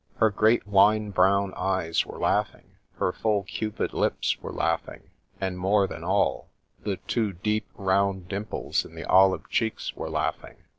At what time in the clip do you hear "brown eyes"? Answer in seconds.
1.11-2.07